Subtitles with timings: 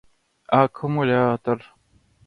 [0.61, 1.61] Аккумулятор